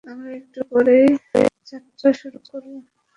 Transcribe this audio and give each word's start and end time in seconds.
আমরা 0.05 0.29
একটু 0.31 0.59
পরেই 0.71 1.07
যাত্রা 1.67 2.09
শুরু 2.13 2.39
করব। 2.49 2.71